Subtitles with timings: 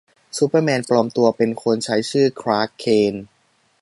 [0.37, 3.25] ซูเปอร์แมน ปลอมตัวเป็นคน ใช้ชื่อคลาร์ก เคนต์